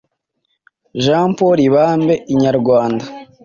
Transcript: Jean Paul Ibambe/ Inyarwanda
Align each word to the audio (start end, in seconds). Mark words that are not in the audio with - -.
Jean 1.03 1.29
Paul 1.37 1.57
Ibambe/ 1.67 2.15
Inyarwanda 2.33 3.05